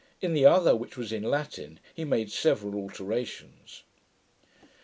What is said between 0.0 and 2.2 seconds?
In the other, which was in Latin, he